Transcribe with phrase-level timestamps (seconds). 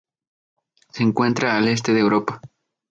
[0.91, 2.41] Se encuentra al este de Europa.